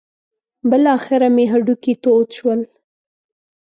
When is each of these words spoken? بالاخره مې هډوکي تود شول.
بالاخره 0.69 1.27
مې 1.35 1.45
هډوکي 1.51 1.93
تود 2.03 2.27
شول. 2.37 2.61